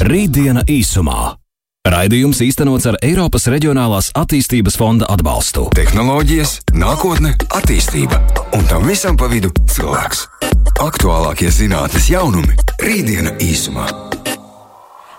[0.00, 1.34] Rītdiena īsumā.
[1.84, 5.66] Raidījums īstenots ar Eiropas Reģionālās attīstības fonda atbalstu.
[5.76, 8.16] Tehnoloģijas, nākotne, attīstība
[8.56, 10.22] un tam visam pa vidu cilvēks.
[10.80, 13.90] Aktuālākie zinātnes jaunumi- Rītdiena īsumā.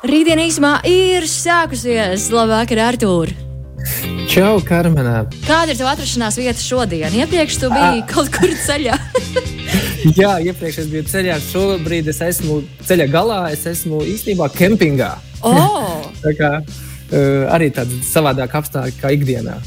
[0.01, 2.31] Rītdiena īsumā ir sākusies.
[2.33, 3.50] Labvakar, Artur!
[4.31, 5.25] Čau, Karmenā!
[5.45, 7.13] Kāda ir tava atrašanās vieta šodien?
[7.17, 8.97] Iepriekš tu biji kaut kur ceļā.
[10.19, 11.37] Jā, iepriekš es biju ceļā.
[11.51, 13.41] Šobrīd es esmu ceļa galā.
[13.53, 15.13] Es esmu īstenībā kempingā.
[15.45, 16.01] Oh!
[16.23, 19.57] Tā kā, uh, arī tāda savādāka apstākļa kā ikdienā.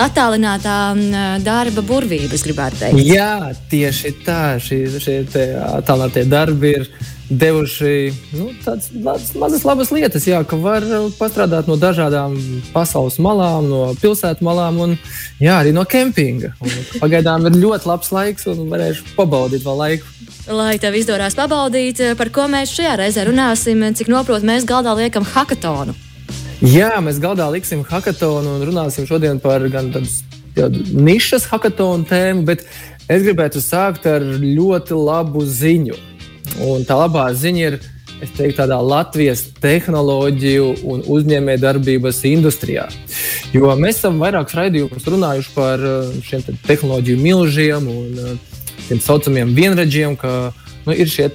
[0.00, 3.00] Attālinātā mm, darba burvība, es gribētu teikt.
[3.04, 4.42] Jā, tieši tā.
[4.62, 5.18] Šie, šie
[5.66, 6.86] attālinātie darbi ir
[7.32, 8.90] devuši nu, tādas
[9.38, 10.84] mazas labas lietas, jā, ka var
[11.16, 12.36] pastrādāt no dažādām
[12.74, 14.94] pasaules malām, no pilsētu malām un
[15.40, 16.52] jā, arī no kempinga.
[16.60, 20.16] Un pagaidām ir ļoti labs laiks un varēšu pabaudīt vēl laiku.
[20.52, 25.26] Lai tev izdodas pabaudīt, par ko mēs šajā reizē runāsim, cik noprotu, mēs galdā liekam
[25.34, 25.94] hackathonu.
[26.62, 32.62] Jā, mēs galdā liksim hackathonu un runāsim šodien par gan tādu nišas hackathonu tēmu, bet
[33.10, 35.98] es gribētu sākt ar ļoti labu ziņu.
[36.62, 37.78] Un tā labā ziņa ir,
[38.22, 42.86] es teiktu, tādā Latvijas tehnoloģiju un uzņēmējdarbības industrijā.
[43.50, 49.02] Jo mēs esam vairākus raidījumus runājuši par uh, šiem te tehnoloģiju milžiem un uh, tiem
[49.02, 50.52] saucamiem vienradžiem, ka
[50.86, 51.26] nu, ir šie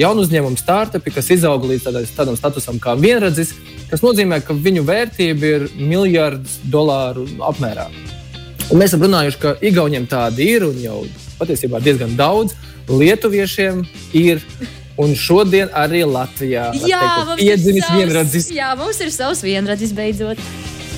[0.00, 3.52] jaunu uzņēmumu startupi, kas izauga līdz tādai, tādam statusam kā vienradzis,
[3.94, 7.86] kas nozīmē, ka viņu vērtība ir miljardus dolāru apmērā.
[8.72, 11.02] Un mēs esam runājuši, ka Igauniem tādi ir un jau
[11.38, 12.56] patiesībā diezgan daudz.
[12.90, 13.84] Lietuviešiem
[14.18, 14.42] ir.
[14.94, 16.92] Un šodien arī Latvijā ir
[17.40, 18.44] piedzimis savs- vienradzis.
[18.54, 20.38] Jā, mums ir savs vienradzis beidzot.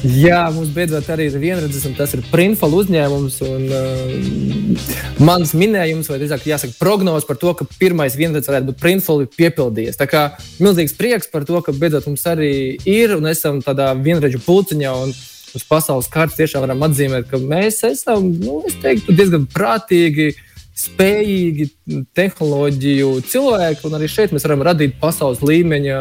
[0.05, 3.39] Jā, mums beidzot arī ir vienradzis, un tas ir Printful uzņēmums.
[3.47, 4.83] Un, uh,
[5.25, 9.33] mans minējums, vai drīzāk jāsaka, prognozes par to, ka pirmais vienradzis varētu būt Printful, ir
[9.33, 9.97] piepildījies.
[10.00, 10.27] Tā kā
[10.62, 12.52] milzīgs prieks par to, ka beidzot mums arī
[12.84, 14.92] ir un esam tādā vienradžu pulciņā.
[15.06, 15.17] Un,
[15.56, 20.34] Uz pasaules kartes tiešām varam atzīmēt, ka mēs esam nu, es teiktu, diezgan prātīgi,
[20.77, 21.68] spējīgi
[22.17, 26.01] tehnoloģiju cilvēki, un arī šeit mēs varam radīt pasaules līmeņa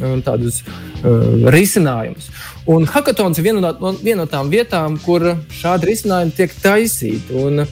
[0.00, 2.30] um, tādus uh, risinājumus.
[2.68, 7.36] Un hackathons ir viena no, viena no tām vietām, kur šādi risinājumi tiek taisīti.
[7.38, 7.64] Un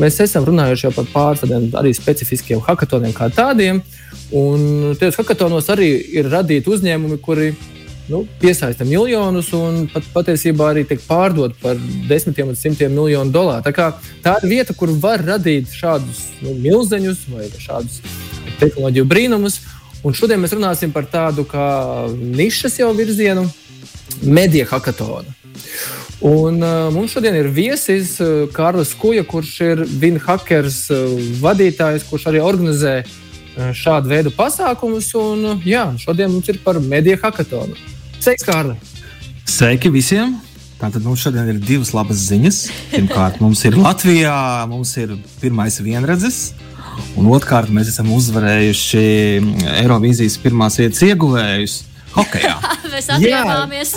[0.00, 3.82] mēs esam runājuši par pāris tādiem arī specifiskiem hackathoniem kā tādiem.
[4.34, 7.52] Un tajos hackathonos arī ir radīti uzņēmumi, kuri
[8.08, 13.64] nu, piesaista miljonus un pat patiesībā arī tiek pārdot par desmitiem un simtiem miljonu dolāru.
[13.64, 13.90] Tā, kā,
[14.24, 18.02] tā ir vieta, kur var radīt šādus nu, milzeņus vai šādus
[18.60, 19.60] tehnoloģiju brīnumus.
[20.04, 21.66] Un šodien mēs runāsim par tādu kā
[22.12, 23.46] nišas jau virzienu,
[24.20, 25.32] mediju hackathonu.
[26.24, 32.28] Un, uh, mums šodien ir viesis uh, Kārlis Kuja, kurš ir Vinhackers uh, vadītājs, kurš
[32.30, 35.10] arī organizē uh, šādu veidu pasākumus.
[35.20, 37.76] Un, uh, jā, šodien mums ir par mediju hackathonu.
[38.20, 38.76] Sveiks, Kārli!
[39.48, 40.36] Sveiki visiem!
[40.80, 42.60] Tātad mums šodien ir divas labas ziņas.
[42.92, 44.36] Pirmkārt, mums ir Latvijā,
[44.68, 46.50] mums ir pirmais vienredzes.
[47.18, 49.02] Un otrkārt, mēs esam uzvarējuši
[49.80, 51.76] Eirovīzijas pirmās vietas ieguvējus
[52.14, 52.56] hokeja.
[52.94, 53.94] Mēs atjāvāmies.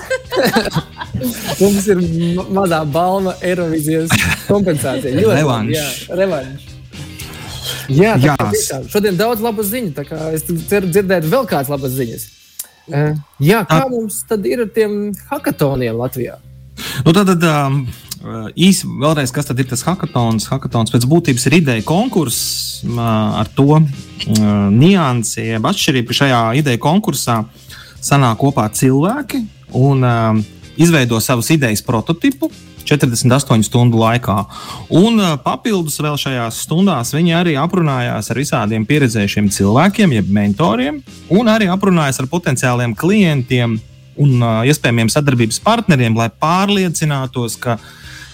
[1.61, 2.01] Mums ir
[2.37, 4.09] ma mazā balva Eirovizijas
[4.47, 5.13] kompensācija.
[5.17, 5.75] Ļoti Revanš.
[5.75, 6.65] jā, Revanš.
[7.87, 8.79] Jā, tā Jā.
[8.91, 9.93] šodien daudz labu ziņu.
[9.95, 12.25] tā kā Es ceru dzirdēt vēl kādas labas ziņas.
[12.87, 13.13] Eh,
[13.43, 14.97] Jā, kā mums tad ir ar tiem
[15.31, 16.37] hackathoniem Latvijā?
[17.05, 17.81] Nu, tad, tad um,
[18.55, 20.49] īsi vēlreiz, kas tad ir tas hackathons?
[20.51, 23.79] Hackathons pēc būtības ir ideja konkurss ar to
[24.27, 27.41] niansi, jeb atšķirību, ka šajā ideja konkursā
[28.03, 29.43] sanāk kopā cilvēki
[29.77, 30.05] un
[30.77, 32.51] izveido savus idejas prototipu.
[32.87, 34.37] 48 stundu laikā.
[34.95, 41.01] Un papildus vēl šajās stundās viņi arī aprunājās ar visādiem pieredzējušiem cilvēkiem, jeb mentoriem,
[41.35, 43.75] un arī aprunājās ar potenciāliem klientiem
[44.17, 47.77] un uh, iespējamiem sadarbības partneriem, lai pārliecinātos, ka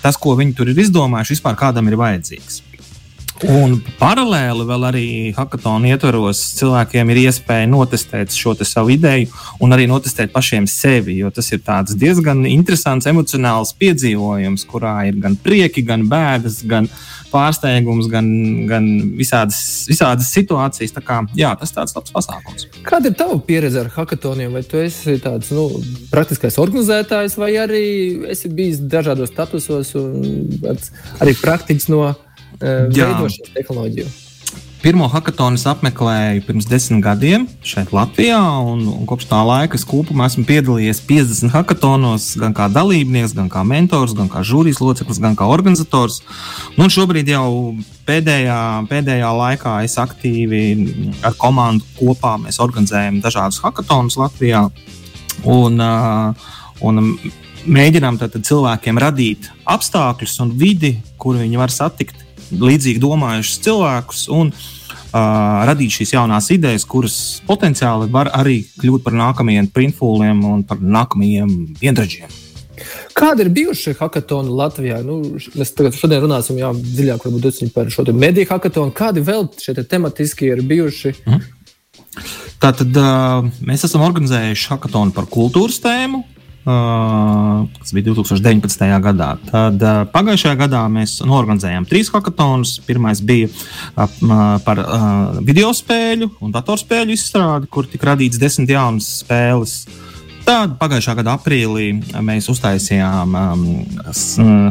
[0.03, 2.61] tas, ko viņi tur ir izdomājuši, vispār kādam ir vajadzīgs.
[3.49, 9.27] Un paralēli vēl arī hackathona ietvaros cilvēkiem ir iespēja notestēt šo savu ideju
[9.63, 11.17] un arī notestēt pašiem sevi.
[11.19, 11.63] Jo tas ir
[11.99, 16.87] diezgan interesants emocionāls piedzīvojums, kurā ir gan prieki, gan bēdas, gan
[17.33, 18.27] pārsteigums, gan,
[18.69, 18.87] gan
[19.17, 19.59] visādas,
[19.89, 20.93] visādas situācijas.
[20.95, 22.67] Tā kā, jā, tas ir tāds labs pasākums.
[22.87, 24.53] Kāda ir tava pieredze ar hackathoniem?
[24.53, 25.67] Vai tu esi tāds nu,
[26.13, 27.85] praktiskais organizētājs, vai arī
[28.33, 30.21] esi bijis dažādos statusos un
[31.23, 32.15] arī praktiķis no uh,
[32.61, 34.11] veidošanas tehnoloģiju?
[34.83, 38.39] Pirmo hackathonu es apmeklēju pirms desmit gadiem šeit, Latvijā.
[38.67, 43.47] Un, un kopš tā laika es kopumā esmu piedalījies 50 hackathonos, gan kā dalībnieks, gan
[43.53, 46.17] kā mentors, gan kā žūrijas loceklis, gan kā organizators.
[46.75, 47.45] Nu, šobrīd jau
[48.09, 48.57] pēdējā,
[48.89, 50.65] pēdējā laikā es aktīvi
[51.23, 52.35] ar komandu kopā
[52.65, 54.65] organizējam dažādus hackathonus Latvijā.
[55.47, 56.51] Un, uh,
[56.83, 56.99] un
[57.63, 62.19] mēģinām cilvēkiem radīt apstākļus un vidi, kur viņi var satikt
[62.61, 67.17] līdzīgi domājušus cilvēkus un uh, radīt šīs jaunās idejas, kuras
[67.47, 72.39] potenciāli var arī kļūt par nākamajiem printfūliem un par nākamajiem viendraģiem.
[73.13, 74.99] Kādi ir bijuši hackathoni Latvijā?
[75.05, 75.19] Nu,
[75.53, 77.27] mēs tagad šodien runāsim jā, dziļāk
[77.75, 78.93] par šo mediju hackathonu.
[78.97, 81.13] Kādi vēl šie te tematiski ir bijuši?
[81.29, 81.43] Mm.
[82.63, 86.23] Tātad uh, mēs esam organizējuši hackathonu par kultūras tēmu,
[86.63, 88.85] kas bija 2019.
[89.03, 89.33] gadā.
[89.49, 89.83] Tad
[90.13, 92.77] pagājušajā gadā mēs norganizējām trīs hackathonus.
[92.87, 93.49] Pirmais bija
[94.65, 94.83] par
[95.43, 99.75] video spēļu un datorspēļu izstrādi, kur tika radīts desmit jaunas spēles.
[100.43, 101.91] Tad pagājušā gada aprīlī
[102.23, 103.67] mēs uztaisījām um,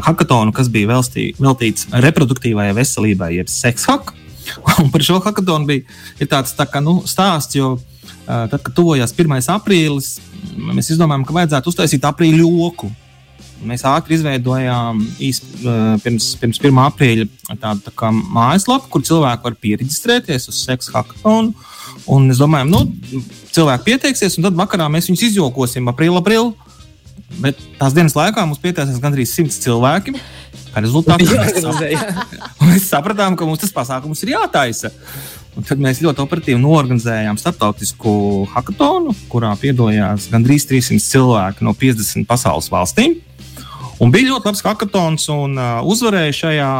[0.05, 4.13] hackathonu, kas bija velstī, veltīts reproduktīvajai veselībai, jeb sekshak.
[4.83, 7.92] Un par šo hackathonu bija tāds tā kā, nu, stāsts, jo uh,
[8.25, 9.39] tad, kad tuvojās 1.
[9.53, 10.17] aprīlis,
[10.57, 12.91] mēs izdomājām, ka vajadzētu uztaisīt aprīļa joku.
[13.63, 15.39] Mēs ātri izveidojām īs,
[16.03, 16.79] pirms, pirms 1.
[16.83, 17.27] aprīļa
[17.61, 21.53] tādu tā mājaslapu, kur cilvēki var pieregistrēties uz seksu hackathonu.
[22.11, 23.23] Un mēs domājam, nu,
[23.55, 26.19] cilvēki pieteiksies, un tad vakarā mēs viņus izjokosim aprīlī.
[26.19, 26.51] Aprīl.
[27.41, 30.13] Bet tās dienas laikā mums pieteicās gandrīz simts cilvēki.
[30.73, 32.03] Kā rezultātā mēs,
[32.67, 34.91] mēs sapratām, ka mums tas pasākums ir jātaisa.
[35.53, 38.13] Un tad mēs ļoti operatīvi norganizējām starptautisku
[38.55, 43.19] hackathonu, kurā piedalījās gandrīz 300 cilvēki no 50 pasaules valstīm.
[44.01, 46.71] Un bija ļoti labs hackathons, un uh, uzvarēja šajā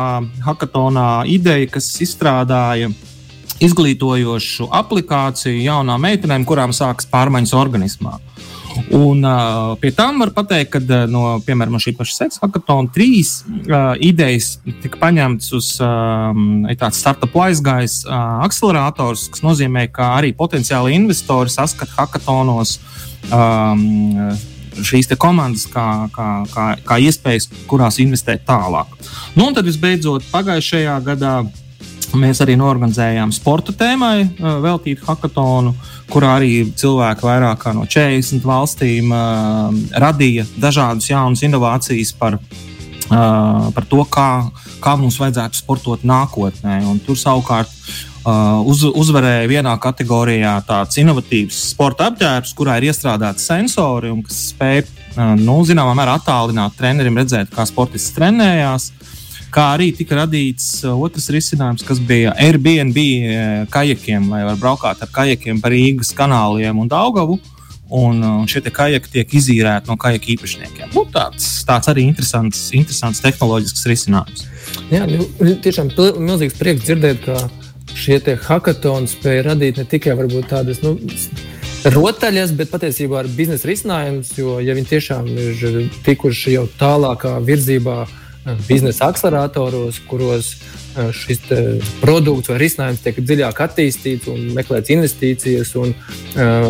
[0.48, 2.90] hackathonā ideja, kas izstrādāja
[3.64, 8.18] izglītojošu aplikāciju jaunām meitenēm, kurām sākas pārmaiņas organismā.
[8.94, 12.92] Un, uh, pie tam var pateikt, ka uh, no, piemēram, no šī paša seksa hackathona
[12.94, 20.14] trīs uh, idejas tika paņemtas uz um, tādu startup aizgājis uh, akcelerators, kas nozīmē, ka
[20.20, 22.80] arī potenciāli investori saskata hackathonos.
[23.34, 24.34] Um,
[24.82, 28.90] šīs komandas kā, kā, kā, kā iespējas, kurās investēt tālāk.
[29.36, 31.36] Nu, un tad visbeidzot, pagājušajā gadā
[32.20, 35.74] mēs arī norganizējām sporta tēmai veltītu hackathonu.
[35.74, 39.74] Uh, kurā arī cilvēki vairāk no 40 valstīm uh,
[40.04, 44.30] radīja dažādas jaunas inovācijas par, uh, par to, kā,
[44.84, 46.82] kā mums vajadzētu sportot nākotnē.
[46.90, 53.46] Un tur savukārt uh, uz, uzvarēja vienā kategorijā tāds inovatīvs sporta apģērbs, kurā ir iestrādāti
[53.46, 58.92] sensori un kas spēj uh, nu, zināmā mērā attālināt trenerim redzēt, kā sportists trenējās.
[59.54, 63.42] Kā arī tika radīts uh, otrs risinājums, kas bija Airbnb uh,
[63.74, 67.38] kajakiem, lai var braukāt ar kajakiem pa Rīgas kanāliem un Daugavu.
[67.94, 70.96] Un, uh, šie kajaki tiek izīrēti no kajaka īpašniekiem.
[70.96, 74.48] Nu, tāds, tāds arī interesants, interesants tehnoloģisks risinājums.
[74.90, 78.18] Jā, nu, tiešām milzīgs prieks dzirdēt, ka šie
[78.48, 80.18] hackathoni spēja radīt ne tikai
[80.50, 80.96] tādas nu,
[81.94, 84.34] rotaļas, bet patiesībā arī biznesa risinājumus.
[84.40, 88.20] Jo, ja viņi tiešām ir tikuši jau tālākā virzībā, uh,
[88.68, 91.44] biznesa akceleratoros, kuros eh, šis
[92.02, 96.70] produkts vai risinājums tiek dziļāk attīstīts un meklēts investīcijas un uh,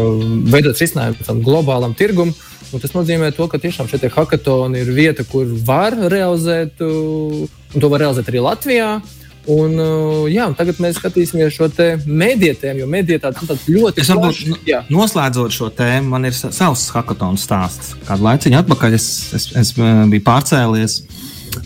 [0.54, 2.34] veidots risinājums tam globālam tirgumam.
[2.74, 7.90] Un tas nozīmē, to, ka tiešām šie hackathoni ir vieta, kur var realizēt, un to
[7.92, 8.96] var realizēt arī Latvijā.
[9.54, 9.76] Un,
[10.32, 11.68] jā, un tagad mēs skatīsimies šo
[12.08, 14.62] mēdīju tēmu, jo mēdīja tāds, tāds ļoti es varbūt, plašs.
[14.70, 14.80] Jā.
[14.94, 17.92] Noslēdzot šo tēmu, man ir savs hackathon stāsts.
[18.08, 21.02] Kādu laiciņu atpakaļ es, es, es biju pārcēlies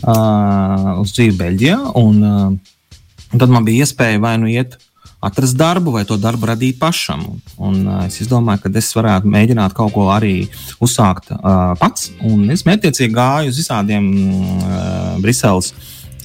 [0.04, 1.78] uh, uz dzīvi Beļģijā.
[2.00, 2.92] Un, uh,
[3.32, 4.78] un tad man bija iespēja vai nu iet
[5.20, 7.24] atrast darbu, vai to darbu radīt pašam.
[7.58, 10.48] Un, uh, es domāju, ka es varētu mēģināt kaut ko arī
[10.84, 12.12] uzsākt uh, pats.
[12.28, 15.74] Un es mētiecīgi gāju uz visādiem uh, Briseles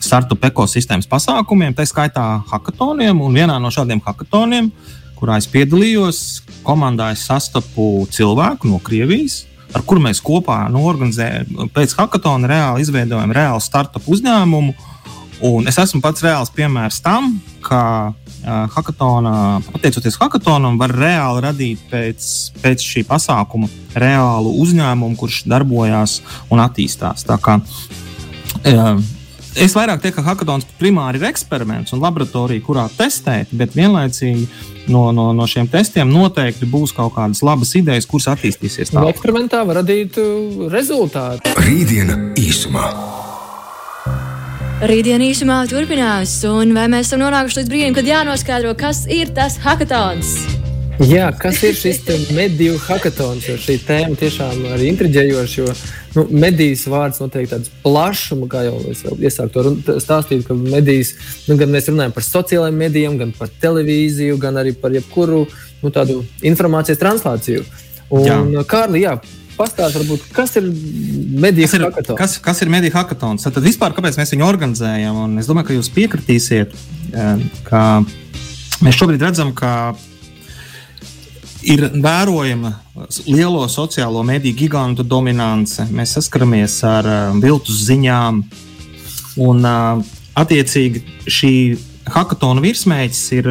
[0.03, 3.23] startup ekosistēmas pasākumiem, tā skaitā hackathoniem.
[3.23, 4.73] Un vienā no šādiem hackathoniem,
[5.19, 11.71] kurā es piedalījos, komandā es sastapu cilvēku no Krievijas, ar kuru mēs kopā nu, organizējam,
[11.75, 14.75] pēc hackathona reāli izveidojam reālu startup uzņēmumu.
[15.43, 17.33] Un es esmu pats reāls piemērs tam,
[17.67, 18.13] ka
[18.43, 22.29] hackathonā, pateicoties hackathonam, var reāli radīt pēc,
[22.63, 27.27] pēc šī pasākuma reālu uzņēmumu, kurš darbojas un attīstās.
[27.27, 27.59] Tā kā,
[29.57, 34.47] es vairāk teiktu, ka hackathons primāri ir eksperiments un laboratorija, kurā testēt, bet vienlaicīgi
[34.93, 39.17] no, no, no šiem testiem noteikti būs kaut kādas labas idejas, kuras attīstīsies tālāk.
[39.17, 41.55] Eksperimentā var radīt uh, rezultātu.
[41.63, 42.89] Rītdiena īsumā.
[44.83, 49.61] Rītdien īsumā turpinās, un vai mēs esam nonākuši līdz brīdim, kad jānoskaidro, kas ir tas
[49.63, 50.62] hackathons?
[51.09, 52.01] Jā, kas ir šis
[52.37, 53.47] mediju hackathons?
[53.49, 55.63] Jo šī tēma tiešām ir intriģējoša.
[55.63, 55.75] Jo
[56.17, 61.15] nu, medijas vārds noteikti tāds plašums, kā jau es iesāku to stāstīt, ka medijas,
[61.49, 65.47] nu, gan mēs runājam par sociālajiem medijiem, gan par televīziju, gan arī par jebkuru
[65.83, 67.65] nu, tādu informācijas translāciju.
[68.13, 69.17] Un, Kārli, jā,
[69.57, 72.21] pastāst, varbūt, kas ir mediju kas ir, hackathons?
[72.21, 73.49] Kas, kas ir mediju hackathons?
[73.49, 75.19] Tad vispār, kāpēc mēs viņu organizējam?
[75.27, 76.79] Un es domāju, ka jūs piekritīsiet,
[77.11, 77.83] eh, ka
[78.85, 79.95] mēs šobrīd redzam, ka
[81.63, 82.73] ir vērojama
[83.27, 85.87] lielo sociālo mediju gigantu dominance.
[85.91, 88.43] Mēs saskaramies ar uh, viltus ziņām,
[89.43, 90.03] un uh,
[90.39, 91.55] attiecīgi šī
[92.13, 93.51] hackathona virsmēķis ir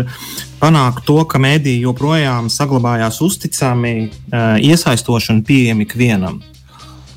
[0.62, 6.42] panākt to, ka mēdīji joprojām saglabājās uzticami, eh, iesaistoši un pieejami ikvienam.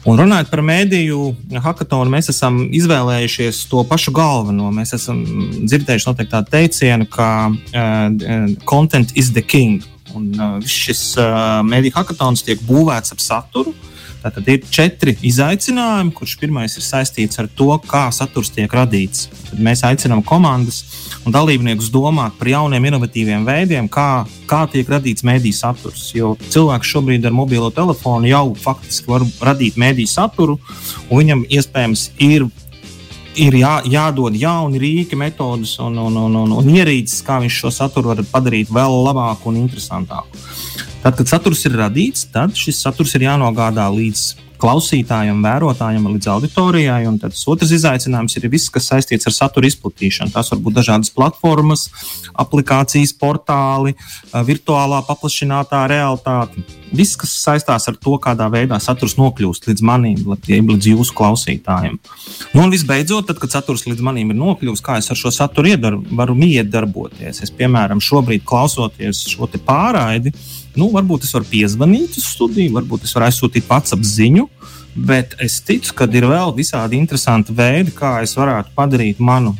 [0.04, 1.18] Un runājot par mēdīju
[1.64, 4.68] hackathonu, mēs esam izvēlējušies to pašu galveno.
[4.70, 5.22] Mēs esam
[5.64, 9.80] dzirdējuši noteikti tādu teicienu, ka uh, content is the king.
[10.14, 13.74] Un uh, šis uh, mēdīju hackathons tiek būvēts ap saturu.
[14.24, 19.26] Tātad ir četri izaicinājumi, kurš pirmais ir saistīts ar to, kā saturs tiek radīts.
[19.50, 20.78] Tad mēs aicinām komandas
[21.28, 26.06] un dalībniekus domāt par jauniem, inovatīviem veidiem, kā, kā tiek radīts mediju saturs.
[26.16, 30.56] Jo cilvēks šobrīd ar mobilo telefonu jau faktiski var radīt mediju saturu,
[31.10, 32.48] un viņam iespējams ir
[33.40, 37.72] ir jā, jādod jauni rīki, metodas un, un, un, un, un ierīces, kā viņš šo
[37.74, 40.42] saturu var padarīt vēl labāku un interesantāku.
[41.04, 44.22] Tad, kad saturs ir radīts, tad šis saturs ir jānogādā līdz
[44.64, 47.02] klausītājam, vērotājam, līdz auditorijai.
[47.10, 50.32] Un tas otrs izaicinājums ir viss, kas saistīts ar satura izplatīšanu.
[50.32, 51.90] Tas var būt dažādas platformas,
[52.40, 53.92] aplikācijas, portāli,
[54.32, 56.64] virtuālā paplašinātā realitāte.
[56.94, 61.98] Viss, kas saistās ar to, kādā veidā saturs nokļūst līdz manim, līdz jūsu klausītājiem.
[62.54, 65.74] Nu, un visbeidzot, tad, kad saturs līdz manim ir nokļuvis, kā es ar šo saturu
[65.74, 67.42] iedar, varu iedarboties.
[67.42, 70.32] Es, piemēram, šobrīd klausoties šo pārraidi,
[70.78, 74.46] nu, varbūt es varu piezvanīt uz studiju, varbūt es varu aizsūtīt pats apziņu,
[74.94, 79.54] bet es ticu, ka ir vēl visādi interesanti veidi, kā es varētu padarīt manu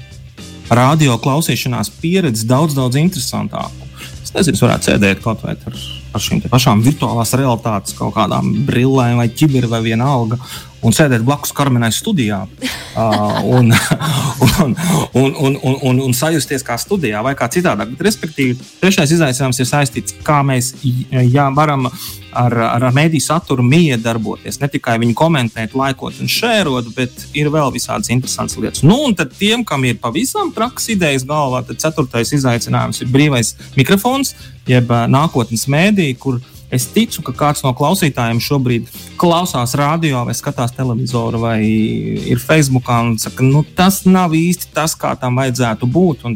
[0.71, 3.89] radio klausīšanās pieredzi daudz, daudz interesantāku.
[4.25, 5.81] Es nezinu, es varētu sēdēt kaut vai ar,
[6.15, 10.39] ar šīm pašām virtuālās realitātes kaut kādām brillēm vai ķiberi vai vienalga
[10.85, 14.77] un sēdēt blakus Karmenai studijā uh, un, un,
[15.15, 17.95] un, un, un, un, un sajusties kā studijā vai kā citādāk.
[17.95, 21.89] Bet, respektīvi, trešais izaicinājums ir saistīts, kā mēs jā, varam
[22.35, 24.59] ar, ar mēdīju saturu miedarboties.
[24.63, 28.85] Ne tikai viņu komentēt, laikot un šērot, bet ir vēl visādas interesantas lietas.
[28.87, 33.55] Nu, un tad tiem, kam ir pavisam traks idejas galvā, tad ceturtais izaicinājums ir brīvais
[33.79, 34.35] mikrofons,
[34.69, 36.41] jeb nākotnes mēdī, kur
[36.75, 38.89] Es ticu, ka kāds no klausītājiem šobrīd
[39.21, 44.97] klausās radio vai skatās televizoru vai ir Facebook un saka, nu, tas nav īsti tas,
[44.99, 46.27] kā tam vajadzētu būt.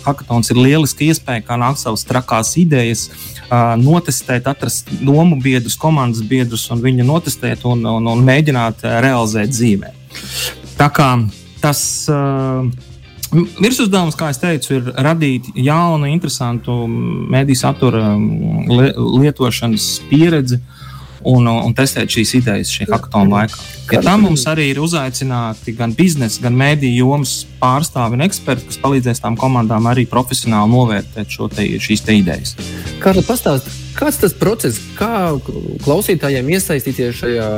[0.00, 3.08] Hackathons ir lieliski iespēja, kā nākt savas trakās idejas,
[3.80, 9.92] notestēt, atrast domu biedrus, komandas biedrus un viņu notestēt un, un, un mēģināt realizēt dzīvē.
[10.80, 11.10] Tā kā
[11.60, 11.82] tas.
[12.08, 12.89] Uh,
[13.30, 20.58] Virsuzdevums, kā jau teicu, ir radīt jaunu, interesantu mediju satura lietošanas pieredzi
[21.30, 23.60] un, un testēt šīs idejas šī hackathona laikā.
[23.94, 28.80] Ja tam mums arī ir uzaicināti gan biznesa, gan mediju jomas pārstāvi un eksperti, kas
[28.82, 32.56] palīdzēs tām komandām arī profesionāli novērtēt te, šīs te idejas.
[33.02, 33.89] Kāda pastāstīt?
[34.00, 35.36] Kāds tas process, kā
[35.84, 37.48] klausītājiem iesaistīties šajā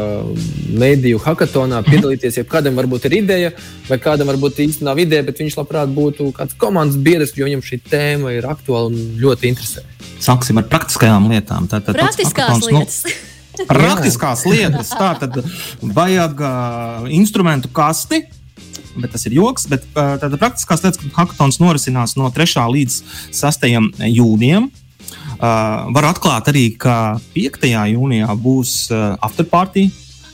[0.74, 2.40] mediju hackathonā, piedalīties?
[2.40, 3.52] Ja kādam varbūt ir ideja,
[3.86, 7.62] vai kādam varbūt īsti nav ideja, bet viņš labprāt būtu kāds komandas biedrs, jo viņam
[7.62, 9.86] šī tēma ir aktuāla un ļoti interesē.
[10.22, 11.70] Sāksim ar praktiskajām lietām.
[11.70, 12.98] Tātad praktiskās lietas.
[13.06, 14.92] Nu, praktiskās lietas.
[14.98, 15.42] Tā tad
[15.78, 18.24] vajag uh, instrumentu kasti.
[18.98, 19.70] Bet tas ir joks.
[19.70, 22.66] Bet, uh, tāda praktiskās lietas, ka hackathons norisinās no 3.
[22.74, 23.68] līdz 6.
[24.10, 24.72] jūnijam.
[25.42, 27.64] Uh, var atklāt arī, ka 5.
[27.66, 29.88] jūnijā būs uh, afterparty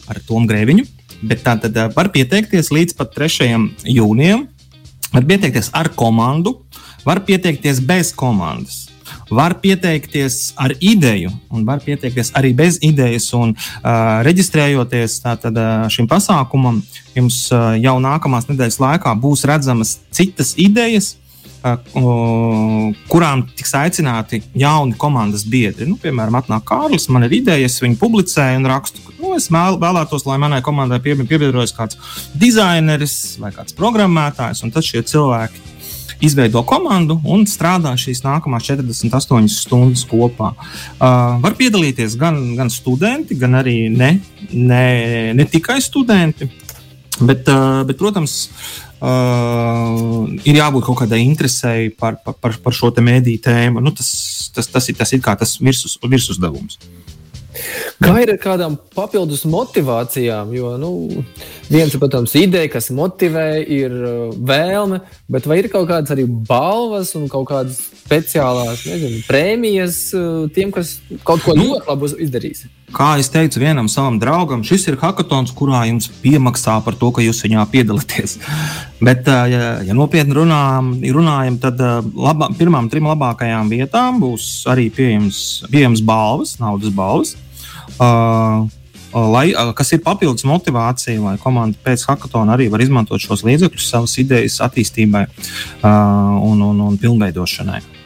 [0.04, 0.84] ar Tomu Grēviņu.
[1.24, 3.48] Bet tā tad uh, var pieteikties līdz pat 3.
[3.88, 4.44] jūnijam.
[5.14, 6.58] Var pieteikties ar komandu,
[7.08, 8.90] var pieteikties bez komandas.
[9.32, 13.30] Var pieteikties ar ideju, un var pieteikties arī bez idejas.
[13.32, 16.82] Un, uh, reģistrējoties tātad, uh, šim pasākumam,
[17.16, 21.14] jums uh, jau nākamās nedēļas laikā būs redzamas citas idejas,
[21.62, 25.88] kurām tiks aicināti jauni komandas biedri.
[25.88, 29.48] Nu, piemēram, atnāk Kārlis, man ir ideja, es viņu publicēju un rakstu, ka nu, es
[29.52, 31.98] vēlētos, lai manai komandai piebiedrojas kāds
[32.38, 35.66] dizaineris vai kāds programmētājs, un tad šie cilvēki
[36.24, 40.52] izveido komandu un strādā šīs nākamās 48 stundas kopā.
[40.98, 44.16] Uh, var piedalīties gan, gan studenti, gan arī ne,
[44.52, 44.86] ne,
[45.38, 46.50] ne tikai studenti.
[47.18, 47.48] Bet,
[47.88, 48.36] bet protams,
[48.98, 53.82] ir jābūt kaut kādai interesei par, par, par, šo mēdīju tēmu.
[53.82, 54.10] Nu, tas,
[54.54, 56.78] tas, tas ir tas, ir tas virsus, virsuzdevums.
[57.98, 60.52] Kā ir ar kādām papildus motivācijām?
[60.54, 60.92] Jo nu,
[61.70, 63.94] viens ir, protams, ideja, kas motivē, ir
[64.36, 65.00] vēlme,
[65.32, 70.72] bet vai ir kaut kādas arī balvas un kaut kādas speciālās nezinu, prēmijas uh, tiem,
[70.72, 70.96] kas
[71.28, 72.64] kaut ko nu, ļoti labu izdarīs?
[72.94, 77.24] Kā jau teicu vienam savam draugam, šis ir hackathons, kurā jums piemaksā par to, ka
[77.24, 78.38] jūs viņā piedalāties.
[79.06, 81.84] Bet, uh, ja, ja nopietni runājam, runājam tad
[82.16, 87.36] labā, pirmām trim labākajām vietām būs arī pieejams, pieejams balvas, naudas balvas.
[87.98, 88.64] Uh,
[89.12, 93.92] lai, uh, kas ir papildus motivācija, lai komanda pēc hackathona arī var izmantot šos līdzekļus
[93.92, 95.92] savas idejas attīstībai uh,
[96.48, 97.97] un, un, un pilnveidošanai.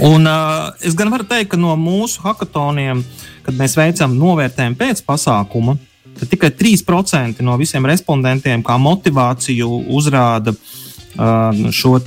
[0.00, 3.02] Un, uh, es gan varu teikt, ka no mūsu hackathoniem,
[3.44, 5.76] kad mēs veicam novērtējumu pēc pasākuma,
[6.18, 11.98] tad tikai 3% no visiem respondentiem kā motivāciju uzrāda uh, šo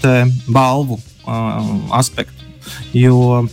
[0.49, 2.41] balvu uh, aspektu.
[2.95, 3.45] Jo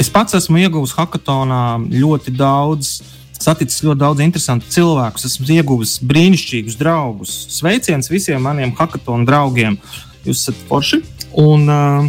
[0.00, 3.00] Es pats esmu ieguvis hackathonā ļoti daudz.
[3.40, 7.34] Saticis ļoti daudz interesantu cilvēku, esmu ieguvis brīnišķīgus draugus.
[7.52, 9.76] Sveiciens visiem maniem hackathonu draugiem.
[10.24, 11.02] Jūs esat forši.
[11.40, 12.08] Un, uh,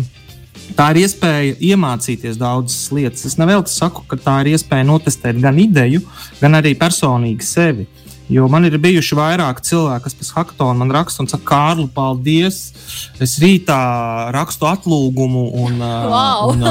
[0.76, 3.26] tā ir iespēja iemācīties daudzas lietas.
[3.30, 6.04] Es nevēlu saku, ka tā ir iespēja notestēt gan ideju,
[6.42, 7.88] gan arī personīgi sevi.
[8.32, 12.60] Jo man ir bijuši vairāki cilvēki, kas pēc hackathona man raksta un saka, Kārli, paldies!
[13.20, 13.76] Es rītā
[14.32, 16.54] rakstu atlūgumu un, wow.
[16.54, 16.64] un,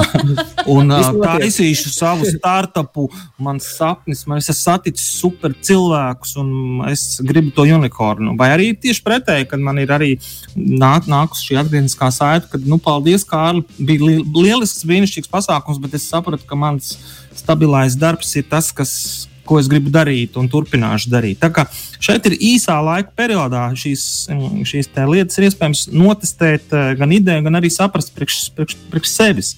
[0.73, 3.11] un, un taisīšu savu startupu.
[3.45, 6.51] Mans sapnis, man es esmu saticis super cilvēkus un
[6.89, 8.39] es gribu to unikornu.
[8.41, 10.15] Vai arī tieši pretēji, kad man ir arī
[10.57, 16.01] nāk, nākus šī atgriezniskā saita, kad, nu, paldies, Kārli, bija li lielisks, brīnišķīgs pasākums, bet
[16.01, 16.95] es sapratu, ka mans
[17.37, 21.41] stabilais darbs ir tas, kas ko es gribu darīt un turpināšu darīt.
[21.43, 21.65] Tā kā
[22.03, 27.45] šeit ir īsā laika periodā šīs, mm, šīs lietas ir iespējams notestēt eh, gan ideju,
[27.47, 29.53] gan arī saprast priekš, priekš, priekš sevis.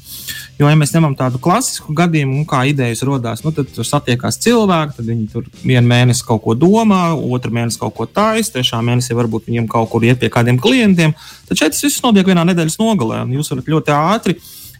[0.60, 4.96] Jo, ja mēs ņemam tādu klasisku gadījumu, kā idejas radās, nu, tad tur satiekās cilvēki,
[4.98, 9.16] tad viņi tur vienu mēnesi kaut ko domā, otru mēnesi kaut ko taisa, trešā mēnesī
[9.18, 11.16] varbūt viņiem kaut kur iet pie kādiem klientiem.
[11.48, 14.36] Tad šeit tas viss notiek vienā nedēļas nogalē, un jūs varat ļoti ātri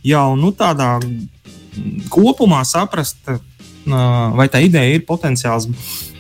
[0.07, 3.19] jau nu, tādā mm, kopumā saprast,
[3.87, 5.69] vai tā ideja ir potenciāls.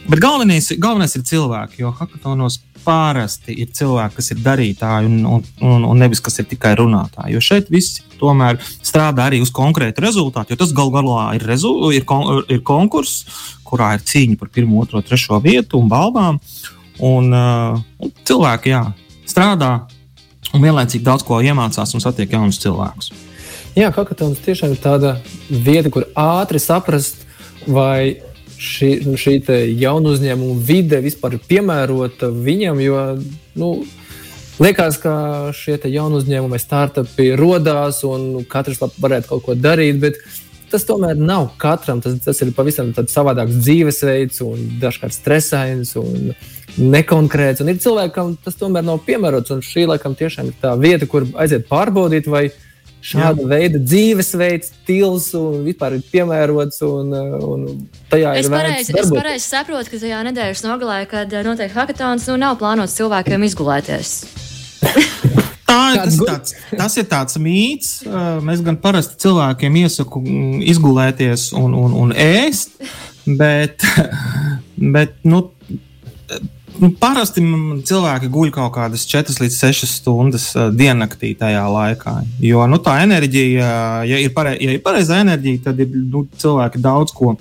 [0.08, 5.44] Bet galvenais, galvenais ir cilvēki, jo hackathonos parasti ir cilvēki, kas ir darītāji un, un,
[5.62, 7.36] un, un nevis kas ir tikai runātāji.
[7.36, 11.70] Jo šeit viss tomēr strādā arī uz konkrētu rezultātu, jo tas gal galā ir, rezu,
[11.94, 13.22] ir, kon, ir konkurss,
[13.66, 16.42] kurā ir cīņa par pirmo, otro, trešo vietu un balvām.
[17.02, 18.84] Un, un cilvēki jā,
[19.30, 19.72] strādā
[20.52, 23.12] un vienlaicīgi daudz ko iemācās un satiek jaunus cilvēkus.
[23.72, 25.14] Jā, hackathons tiešām ir tāda
[25.48, 27.21] vieta, kur ātri saprast,
[27.66, 28.20] vai
[28.62, 29.34] šī, šī
[29.80, 32.80] jaunu uzņēmumu vide vispār ir piemērota viņam.
[32.82, 33.02] Jo
[33.58, 33.72] nu,
[34.62, 35.14] liekas, ka
[35.56, 40.00] šie jaunu uzņēmumi, startupi radās un katrs varētu kaut ko darīt.
[40.02, 40.20] Bet
[40.72, 42.00] tas tomēr nav katram.
[42.04, 46.32] Tas, tas ir pavisam savādāks dzīvesveids, un dažkārt stresains un
[46.78, 47.60] nekonkrēts.
[47.62, 49.52] Un ir cilvēki, kam tas tomēr nav piemērots.
[49.54, 52.48] Un šī laikam tiešām ir tā vieta, kur aiziet pārbaudīt, vai
[53.02, 53.48] šāda Jā.
[53.50, 56.82] veida dzīvesveids, stils un vispār ir piemērots.
[56.86, 57.12] Un,
[57.48, 57.66] un
[58.12, 62.28] tajā es ir pareizi, es pareizi saprotu, ka tajā nedēļas nogalē, kad eh, notiek hackathons,
[62.30, 64.16] nu nav plānots cilvēkiem izgulēties.
[65.72, 67.92] Tā, tas, tāds, tas ir tāds mīts.
[68.04, 72.76] Eh, mēs gan parasti cilvēkiem iesaku mm, izgulēties un, un, un ēst,
[73.40, 73.86] bet,
[74.96, 75.46] bet Nu,
[77.00, 77.42] parasti
[77.88, 82.14] cilvēki guļ kaut kādas 4 līdz 6 stundas diennaktī tajā laikā.
[82.42, 83.72] Jo nu, tā enerģija,
[84.08, 87.34] ja ir, pare, ja ir pareizā enerģija, tad ir, nu, cilvēki daudz ko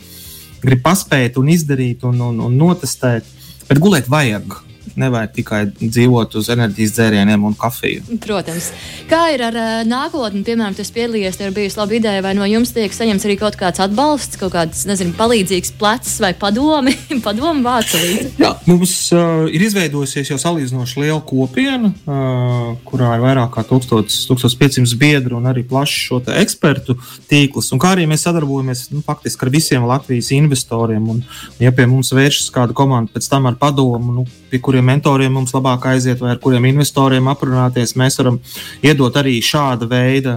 [0.62, 3.28] grib paspēt un izdarīt un, un, un notestēt.
[3.70, 4.60] Bet gulēt vajag.
[5.00, 8.20] Nevajag tikai dzīvot uz enerģijas dzērieniem un kafiju.
[8.24, 8.72] Protams.
[9.12, 10.44] Kā ir ar uh, nākotni?
[10.48, 13.82] Piemēram, tas piedalījies, ir bijusi laba ideja, vai no jums tiek saņemts arī kaut kāds
[13.84, 18.34] atbalsts, kaut kāds, nezinu, palīdzīgs plecs vai padomi, padomu vācu līdzi?
[18.42, 24.12] Jā, mums uh, ir izveidojusies jau salīdzinoši liela kopiena, uh, kurā ir vairāk kā 1000,
[24.30, 26.98] 1500 biedru un arī plašs šo ekspertu
[27.30, 27.72] tīkls.
[27.76, 31.10] Un kā arī mēs sadarbojamies nu, faktiski ar visiem Latvijas investoriem.
[31.12, 31.24] Un,
[31.62, 35.34] ja pie mums vēršas kāda komanda pēc tam ar padomu, nu, pie kuriem kuriem mentoriem
[35.34, 37.96] mums labāk aiziet, vai ar kuriem investoriem aprunāties.
[37.96, 38.40] Mēs varam
[38.82, 40.36] iedot arī šāda veida,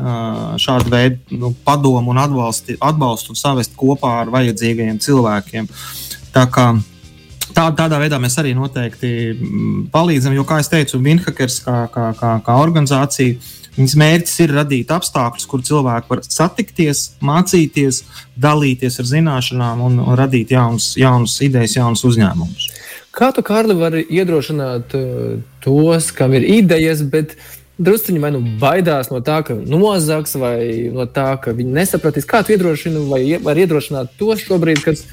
[0.58, 5.68] šāda veida nu, padomu un atbalsti, atbalstu un savest kopā ar vajadzīgajiem cilvēkiem.
[6.34, 6.74] Tā kā
[7.54, 9.08] Tā, tādā veidā mēs arī noteikti
[9.92, 13.36] palīdzam, jo, kā jau teicu, Vinhakers kā, kā, kā, kā organizācija,
[13.76, 18.00] viņas mērķis ir radīt apstākļus, kur cilvēki var satikties, mācīties,
[18.34, 22.66] dalīties ar zināšanām un, un radīt jaunas, jaunas idejas, jaunus uzņēmumus.
[23.14, 27.36] Kā tu, Kārli, vari iedrošināt uh, tos, kam ir idejas, bet
[27.78, 32.42] druskuļi vai nu baidās no tā, ka nozags, vai no tā, ka viņi nesapratīs, kā
[32.42, 35.04] tu iedrošini, vai var iedrošināt tos šobrīd, kas,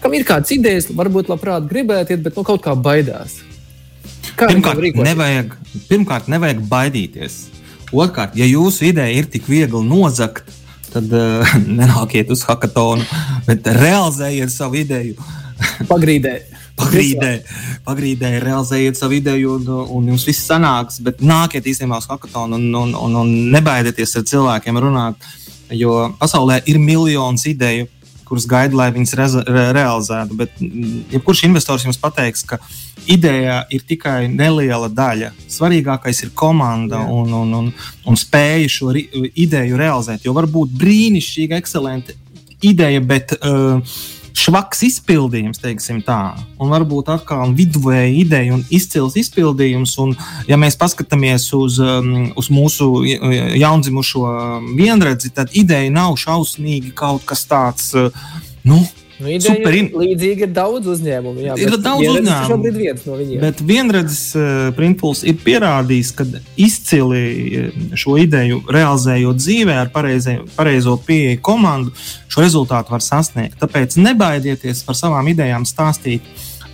[0.00, 3.38] kam ir kādas idejas, varbūt labprāt gribētu iet, bet no kaut kā baidās.
[4.36, 5.56] Kā pirmkārt, nevajag,
[5.88, 7.38] pirmkārt, nevajag baidīties.
[7.94, 10.48] Otrkārt, ja jūsu ideja ir tik viegli nozagt,
[10.92, 13.04] tad uh, nenākiet uz hackathonu,
[13.48, 15.16] bet realizējiet savu ideju.
[15.88, 16.40] Pagrīdē.
[16.76, 17.32] Pagrīdē,
[17.86, 21.00] pagrīdē realizējiet savu ideju, un, un jums viss sanāks.
[21.04, 25.28] Bet nāciet īstenībā uz hackathonu un, un, un, un nebaidieties ar cilvēkiem runāt.
[25.72, 27.88] Jo pasaulē ir miljonus ideju,
[28.26, 30.36] kuras gaida, lai viņas reza, re, realizētu.
[30.38, 30.60] Bet
[31.14, 32.60] jebkurš investors jums pateiks, ka
[33.06, 35.32] ideja ir tikai neliela daļa.
[35.52, 37.08] Svarīgākais ir komanda Jā.
[37.14, 37.72] un, un, un,
[38.06, 38.92] un spēja šo
[39.32, 40.26] ideju realizēt.
[40.26, 42.16] Jo var būt brīnišķīga, ekscelenta
[42.66, 43.96] ideja, bet uh,
[44.36, 49.96] švaks izpildījums, teiksim tā, un varbūt atkal viduvēja ideja un izcils izpildījums.
[50.02, 50.12] Un,
[50.48, 54.26] ja mēs paskatāmies uz, um, uz mūsu jaundzimušo
[54.76, 57.90] vienredzi, tad ideja nav šausmīgi kaut kas tāds.
[57.96, 58.12] Uh,
[58.66, 58.82] nu,
[59.16, 61.40] Nu, Super, ir, līdzīgi ir daudz uzņēmumu.
[61.40, 62.48] Jā, ir daudz uzņēmumu.
[62.50, 63.44] Šobrīd viens no viņiem.
[63.44, 66.26] Bet vienredzes uh, printpuls ir pierādījis, ka
[66.60, 71.94] izcili uh, šo ideju realizējot dzīvē ar pareizie, pareizo pieeju komandu,
[72.28, 73.56] šo rezultātu var sasniegt.
[73.62, 76.26] Tāpēc nebaidieties par savām idejām stāstīt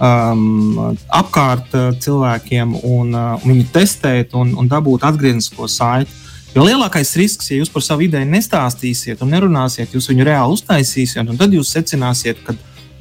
[0.03, 6.22] um, apkārt uh, cilvēkiem un uh, viņu testēt un, un dabūt atgrieznisko saiti.
[6.53, 11.25] Jo lielākais risks, ja jūs par savu ideju nestāstīsiet un nerunāsiet, jūs viņu reāli uztaisīsiet,
[11.25, 12.53] un tad jūs secināsiet, ka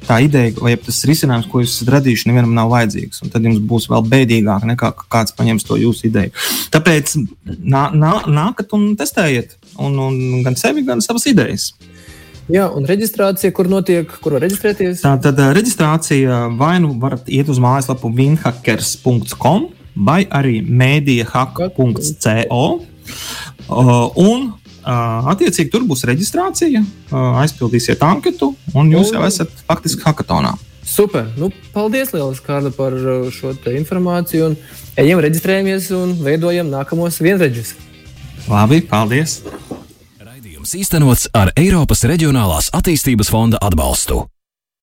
[0.06, 3.20] tā ideja vai tas risinājums, ko jūs esat radījuši, nevienam nav vajadzīgs.
[3.20, 6.32] Un tad jums būs vēl bēdīgāk, nekā kāds paņems to jūsu ideju.
[6.72, 7.12] Tāpēc
[7.60, 11.74] nā, nā, nākat un testējiet un, un gan sevi, gan savas idejas.
[12.48, 15.04] Jā, un reģistrācija, kur notiek, kur var reģistrēties?
[15.04, 19.68] Tā tad reģistrācija vai nu varat iet uz mājaslapu winhackers.com
[20.08, 22.64] vai arī mēdiehack.co.
[23.68, 30.04] Uh, un uh, attiecīgi tur būs reģistrācija, uh, aizpildīsiet anketu, un jūs jau esat faktiski
[30.06, 30.54] hackathonā.
[30.82, 31.28] Super!
[31.38, 32.96] Nu, paldies, Lielas Kārta, par
[33.32, 34.50] šo informāciju.
[34.98, 37.76] Ejam, reģistrējamies un veidojam nākamos vienreģus.
[38.50, 39.38] Labi, paldies!
[40.18, 44.24] Raidījums īstenots ar Eiropas Reģionālās attīstības fonda atbalstu.